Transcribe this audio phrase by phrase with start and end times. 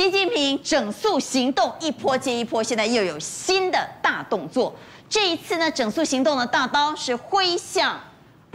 [0.00, 4.74] 习近平整肃行动一波接一波，现在又有新的大动作。
[5.10, 8.00] 这一次呢，整肃行动的大刀是挥向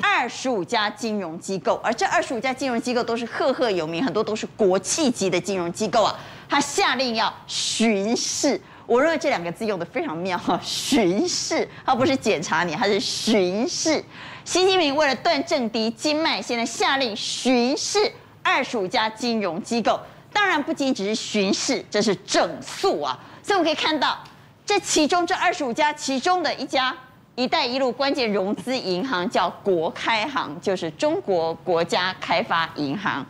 [0.01, 6.19] 二十五家金融机构，而这二十五家金融机构都是赫赫有名，很多都是国企级的金融机构啊。
[6.49, 14.03] 他下令要巡视，我认为这两个字用得非常妙哈，巡视，他不是检查你，他是巡视。
[14.43, 19.99] 习近平为了断政敌经脉，现在下令巡视二十五家金融机构。
[20.35, 23.17] 当然不仅只是巡视，这是整肃啊！
[23.41, 24.19] 所以我们可以看到，
[24.65, 26.93] 这其中这二十五家其中的一家
[27.35, 33.25] “一带一路”关键融资银行叫国开行，就是中国国家开发银行，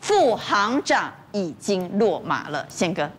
[0.00, 2.64] 副行长已经落马了。
[2.70, 3.10] 宪哥。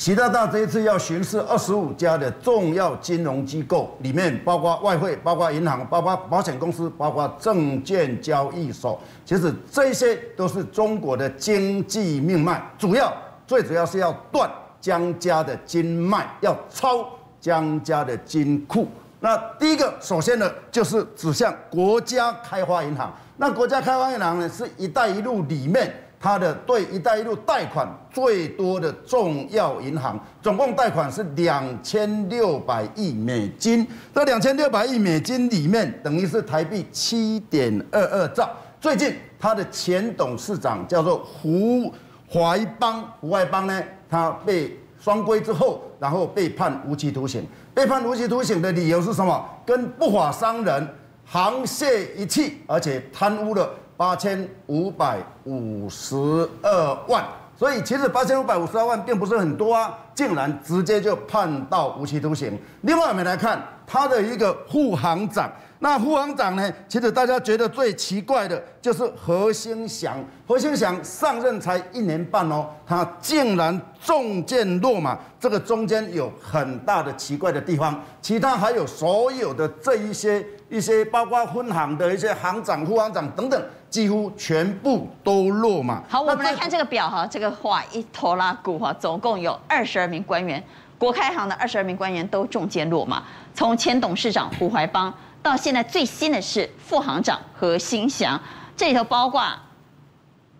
[0.00, 8.98] 习大大这一次要巡视二十五家的重要金融机构，里面包括外汇、包括银行、包括保险公司、包括证券交易所。
[9.26, 13.14] 其实这些都是中国的经济命脉，主要
[13.46, 17.06] 最主要是要断江家的经脉，要抄
[17.38, 18.88] 江家的金库。
[19.20, 23.12] 那第一个，首先呢，就是指向国家开发银行。
[23.36, 25.92] 那国家开发银行呢，是一带一路里面。
[26.22, 33.86] 它的对“一带一路”贷款最多的重要银行，总共贷款是两千六百亿美金。
[34.14, 38.50] 这两千六百亿美金里面，等于是台币七点二二兆。
[38.78, 41.90] 最近，他的前董事长叫做胡
[42.30, 47.42] 怀邦，胡怀邦呢，他被双规之后，然后被判无期徒刑。
[47.72, 49.42] 被判无期徒刑的理由是什么？
[49.64, 50.86] 跟不法商人
[51.32, 53.70] 沆瀣一气，而且贪污了。
[54.00, 56.16] 八千五百五十
[56.62, 57.22] 二万，
[57.54, 62.58] 所以其实八千五百五十二万并不是很多啊，竟然直接就判到无期徒刑。
[62.80, 65.52] 另外我们来看他的一个副行长。
[65.82, 66.72] 那副行长呢？
[66.86, 70.22] 其实大家觉得最奇怪的就是何兴祥。
[70.46, 77.98] 何兴祥上任才一年半哦，他竟然中箭落马，这个中间有很大的奇怪的地方。
[78.20, 86.02] 其他还有所有的这一些一些，包括分行的一些行长、副行长等等，几乎全部都落马。
[86.10, 90.62] 好，我们来看这个表哈，这个画一拖拉股哈，总共有二十二名官员，
[90.98, 93.22] 国开行的二十二名官员都中箭落马，
[93.54, 95.10] 从前董事长胡怀邦。
[95.42, 98.38] 到现在最新的是副行长何新祥，
[98.76, 99.42] 这里头包括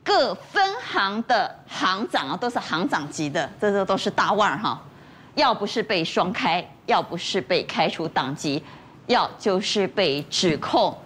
[0.02, 4.80] 各分行的行长啊，都是行长级的，这这都是大腕哈。
[5.34, 8.62] 要不是被双开，要不是被开除党籍，
[9.06, 10.96] 要就是被指控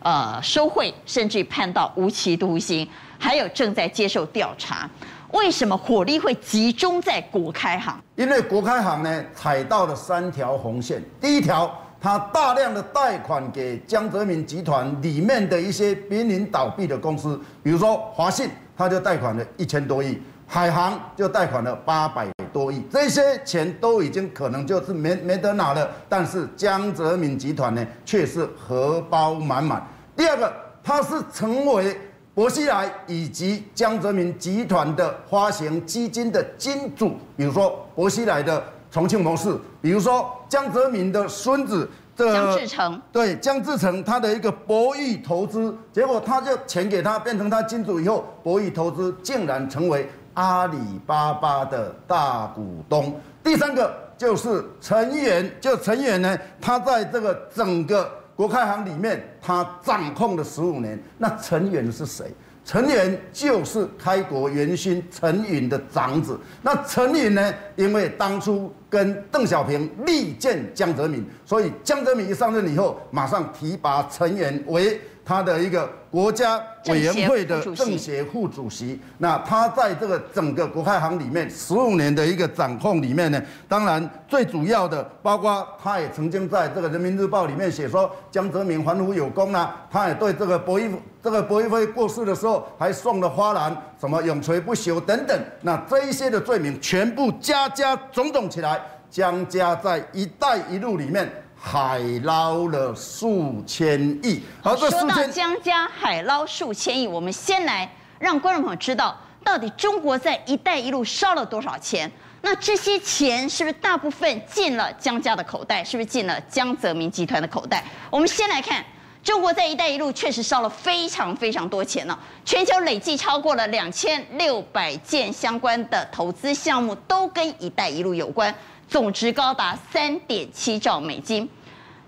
[0.00, 4.88] 呃收贿，甚至判到无期徒刑，还有正在接受调查。
[5.32, 8.00] 为什么火力会集中在国开行？
[8.14, 11.76] 因为国开行呢踩到了三条红线，第一条。
[12.04, 29.82] 他大量的贷款给江泽民集团里面的一些濒临倒闭的公司，比如说华信，他就贷款了一千多亿，海航就贷款了八百多亿，这些钱都已经可能就是没没得拿了，但是江泽民集团呢却是荷包满满。
[30.14, 31.98] 第二个，他是成为
[32.34, 38.62] 薄熙来以及江泽民集团的发行基金的金主，比如说薄熙来的。
[38.94, 53.20] 重庆模式，比如说江泽民的孙子这个江志成，对江志成他的一个博弈投资，结果他就钱给他变成他金主以后，博弈投资竟然成为阿里巴巴的大股东。
[53.42, 60.96] 第三个就是陈远，就陈远呢，他在这个整个国开行里面，他掌控了十五年。
[61.18, 62.32] 那陈远是谁？
[62.64, 66.38] 陈元就是开国元勋陈云的长子。
[66.62, 67.54] 那陈云呢？
[67.76, 79.00] 因为当初跟邓小平力荐江泽民，所以江泽民一上任以后，马上提拔陈元为他的一个国家委员会的政协副主席。
[79.18, 90.90] 那他在这个整个国开行里面十五年的一个掌控里面呢，当然最主要的，包括他也曾经在这个人民日报里面写说江泽民反腐有功啊，他也对这个博弈
[91.22, 95.38] 这个博弈会过世的时候还送了花篮，什么永垂不朽等等。
[95.62, 98.78] 那这一些的罪名全部加加总总起来，
[99.10, 101.26] 江家在“一带一路”里面。
[101.66, 112.08] 海捞了数千亿，好，说到江家海捞数千亿，我们先来让观众朋友知道，到底中国在“一带一路”烧了多少钱？
[112.42, 115.82] 那这些钱是不是大部分进了江家的口袋？
[115.82, 117.82] 是不是进了江泽民集团的口袋？
[118.10, 118.84] 我们先来看，
[119.22, 122.16] 中国在“一带一路”确实烧了非常非常多钱呢。
[122.44, 128.54] 全球累计超过了两千六百件相关的投资项目，都跟“一带一路”有关。
[128.88, 131.48] 总值高达三点七兆美金，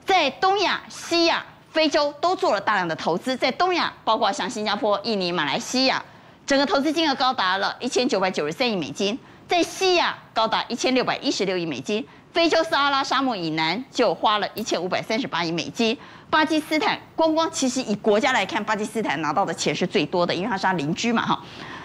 [0.04, 3.36] 在东亚、西亚、非洲都做了大量的投资。
[3.36, 6.02] 在东亚，包括像新加坡、印尼、马来西亚，
[6.46, 9.16] 整个投资金额高达了一千九百九十三亿美金；
[9.48, 15.96] 在西亚高达一千六百一十六亿美金，非洲撒哈拉沙漠以南就花了一千五百三十八亿美金。
[16.30, 21.42] 巴基斯坦光光其实以国家来看，巴基斯坦拿到的钱是最多的，因为它是他邻居嘛，哈。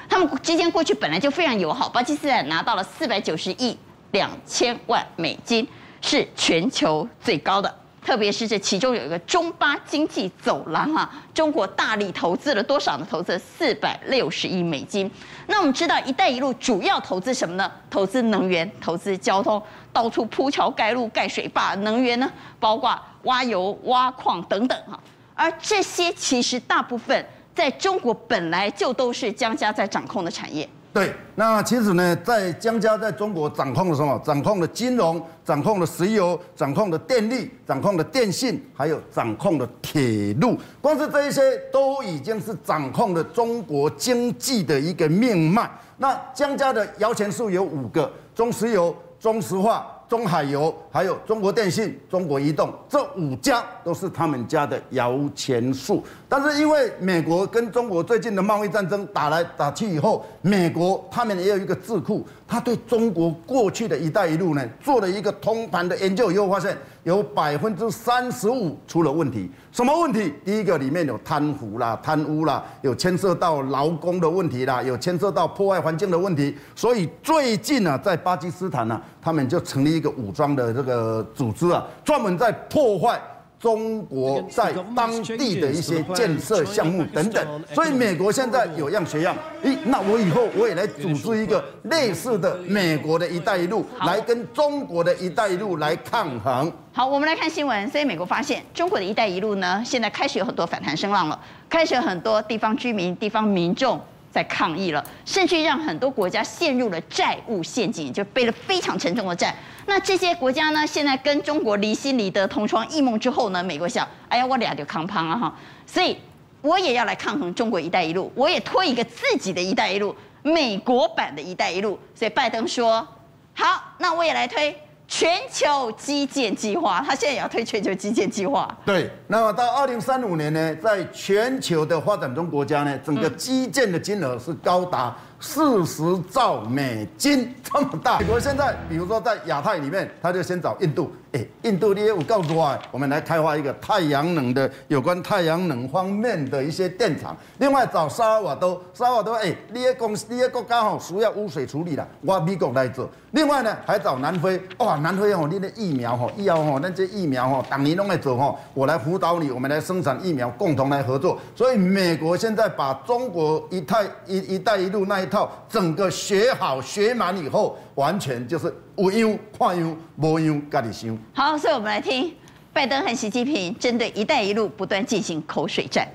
[0.09, 3.77] 他们之间过去本来就非常友好，巴基斯坦拿到了四百九十亿
[4.11, 5.67] 两千万美金，
[6.01, 7.73] 是全球最高的。
[8.03, 13.07] 特别是这其中有一个中巴经济走廊哈，中国大力投资了多少呢？
[13.07, 15.09] 投资四百六十亿美金。
[15.45, 17.71] 那我们知道“一带一路”主要投资什么呢？
[17.91, 19.61] 投资能源，投资交通，
[19.93, 21.75] 到处铺桥盖路盖水坝。
[21.75, 22.27] 能源呢，
[22.59, 24.99] 包括挖油、挖矿等等哈。
[25.35, 27.23] 而这些其实大部分
[27.53, 30.67] 在中国本来就都是江家在掌控的产业。
[30.93, 34.21] 对，那其实呢，在江家在中国掌控了什么？
[34.25, 40.57] 掌控了金融，掌控了石油，掌控了电力，掌控了电信，还有掌控了铁路。
[40.81, 41.41] 光是这一些
[41.71, 45.71] 都已经是掌控了中国经济的一个命脉。
[45.97, 49.87] 那江家的摇钱树有五个：中石油、中石化。
[50.11, 56.03] 中海油，还有中国电信、中国移动，这五家都是他们家的摇钱树。
[56.27, 69.49] 但是因为美国跟中国最近的贸易战争打来打去以后，美国他们也有一个智库，他对中国过去的一带一路呢做了一个通盘的研究以后，发现有百分之三十五出了问题。
[69.71, 70.33] 什么问题？
[70.45, 76.55] 第一个里面有贪腐啦、贪污啦，有牵涉到劳工的问题啦，有牵涉到破坏环境的问题。
[76.75, 83.19] 所以最近呢，在巴基斯坦呢，他们就成立一个武装的这个组织啊，专门在破坏。
[83.61, 96.73] 中国在当地的一些建设项目等等，所以美国现在有样学样，咦，那我以后我也来组织一个类似的美国的一带一路，来跟中国的一带一路来抗衡。
[96.91, 97.87] 好，我们来看新闻。
[97.89, 104.01] 所以美国发现中国的一带一路呢，现在开始有很多反弹声浪了，开始有很多地方居民、地方民众。
[104.31, 109.53] 在抗议了，甚至让很多国家陷入了债务陷阱，就背了非常沉重的债。
[109.85, 115.53] 那这些国家呢，现在跟中国离心离德、同床异梦之后呢，美国想，哎呀，我俩就康胖了哈，
[115.85, 116.17] 所以
[116.61, 121.99] 我也要来抗衡中国“一带一路”，我也推一个自己的“一带一路”，美国版的“一带一路”。
[122.15, 123.05] 所以拜登说，
[123.53, 124.77] 好，那我也来推。
[125.11, 128.65] 全球基建计划，他现在也要推全球基建计划。
[128.85, 138.19] 对，那么到二零三五年呢，在全球的发展中国家呢，整个基建的金额是高达四十兆美金，这么大。
[138.19, 141.11] 美国现在，比如说在亚太里面，他就先找印度。
[141.31, 147.35] 哎，印度你也有告诉我，我们来开发一个太阳能的有关太阳能方面的一些电厂。
[147.57, 153.09] 另外找沙瓦多，沙瓦多，哎，你的公司，你的国家吼需要污水处理的，我美国来做。
[153.31, 161.39] 另外呢，还找南非，哇，南非哦，你的疫苗吼，医药吼，那些疫苗吼，当年拢来做吼，我来辅导你，我们来生产疫苗，共同来合作。
[161.55, 168.71] 所以美国现在把中国一带一一带一路那一套整个学好学满以后，完全就是。
[168.97, 171.17] 有样看样，无样家己想。
[171.33, 172.31] 好，所以我们来听
[172.71, 176.07] 拜登和习近平针对“一带一路”不断进行口水战。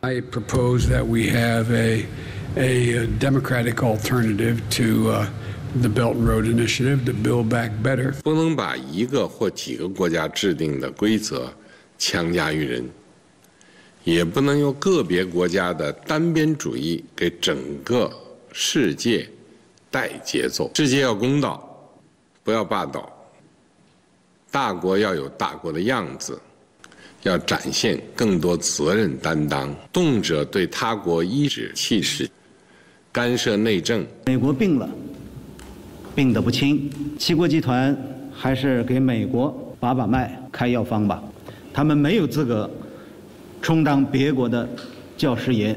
[0.00, 2.06] I propose that we have a
[2.56, 5.26] a democratic alternative to
[5.78, 8.14] the Belt and Road Initiative to build back better。
[8.22, 11.52] 不能把一个或几个国家制定的规则
[11.98, 12.88] 强加于人，
[14.04, 18.10] 也不能用个别国家的单边主义给整个
[18.56, 19.28] 世界
[19.90, 20.70] 带节奏。
[20.74, 21.70] 世界要公道。
[22.44, 23.10] 不要霸道，
[24.50, 26.38] 大国要有大国的样子，
[27.22, 29.74] 要展现更多责任担当。
[29.90, 32.28] 动辄对他国颐指气使，
[33.10, 34.06] 干涉内政。
[34.26, 34.86] 美国病了，
[36.14, 37.96] 病得不轻，七国集团
[38.30, 41.24] 还是给美国把把脉、开药方吧。
[41.72, 42.70] 他们没有资格
[43.62, 44.68] 充当别国的
[45.16, 45.74] 教师爷。